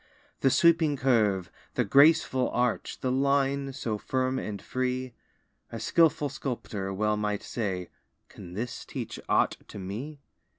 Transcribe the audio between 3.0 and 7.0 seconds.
The line so firm and free; A skilful sculptor